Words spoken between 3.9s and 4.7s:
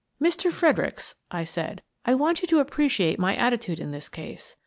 this case.